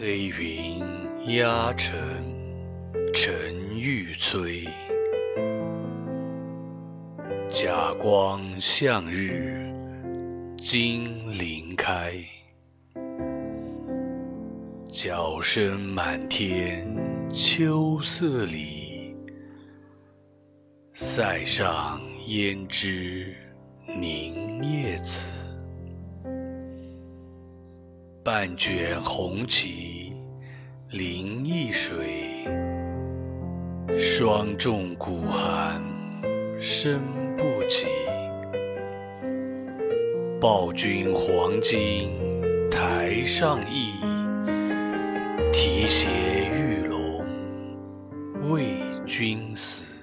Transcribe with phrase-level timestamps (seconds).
[0.00, 0.78] 黑云
[1.34, 1.98] 压城
[3.12, 3.34] 城
[3.76, 4.68] 欲摧，
[7.50, 9.74] 甲光向日
[10.56, 12.14] 金鳞开。
[14.88, 16.86] 角声满天
[17.32, 19.16] 秋色里，
[20.92, 23.34] 塞上胭脂
[23.98, 25.37] 凝夜紫。
[28.30, 30.12] 半卷红旗
[30.90, 32.44] 临易水，
[33.98, 35.82] 霜重鼓寒
[36.60, 37.00] 声
[37.38, 37.86] 不起。
[40.38, 42.10] 报君黄金
[42.70, 43.94] 台上意，
[45.50, 46.10] 提携
[46.52, 47.24] 玉龙
[48.50, 49.97] 为君死。